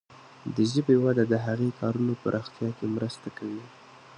[0.55, 3.63] د ژبې وده د هغه کارونې پراختیا کې مرسته کوي.